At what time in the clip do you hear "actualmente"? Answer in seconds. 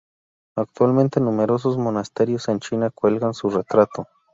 0.57-1.19